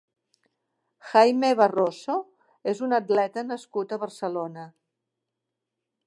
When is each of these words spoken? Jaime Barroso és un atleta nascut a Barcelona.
Jaime 1.09 1.51
Barroso 1.59 2.15
és 2.73 2.81
un 2.87 2.97
atleta 2.99 3.43
nascut 3.51 3.93
a 3.97 4.03
Barcelona. 4.05 4.63